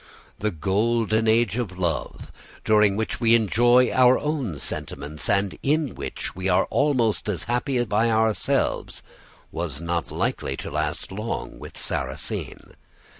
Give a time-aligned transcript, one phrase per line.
[0.39, 2.31] The golden age of love,
[2.65, 7.85] during which we enjoy our own sentiments, and in which we are almost as happy
[7.85, 9.03] by ourselves,
[9.51, 12.73] was not likely to last long with Sarrasine.